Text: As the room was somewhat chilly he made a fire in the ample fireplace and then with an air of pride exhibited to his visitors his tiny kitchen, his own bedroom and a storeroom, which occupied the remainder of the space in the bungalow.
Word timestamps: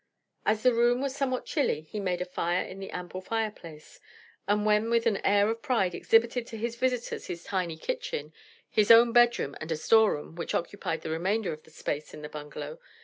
As 0.47 0.63
the 0.63 0.73
room 0.73 0.99
was 0.99 1.15
somewhat 1.15 1.45
chilly 1.45 1.81
he 1.81 1.99
made 1.99 2.21
a 2.21 2.25
fire 2.25 2.65
in 2.65 2.79
the 2.79 2.89
ample 2.89 3.21
fireplace 3.21 3.99
and 4.47 4.65
then 4.65 4.89
with 4.89 5.05
an 5.05 5.23
air 5.23 5.47
of 5.47 5.61
pride 5.61 5.93
exhibited 5.93 6.47
to 6.47 6.57
his 6.57 6.75
visitors 6.75 7.27
his 7.27 7.43
tiny 7.43 7.77
kitchen, 7.77 8.33
his 8.67 8.89
own 8.89 9.11
bedroom 9.13 9.55
and 9.61 9.71
a 9.71 9.77
storeroom, 9.77 10.33
which 10.33 10.55
occupied 10.55 11.01
the 11.01 11.11
remainder 11.11 11.53
of 11.53 11.61
the 11.61 11.69
space 11.69 12.15
in 12.15 12.23
the 12.23 12.29
bungalow. 12.29 12.79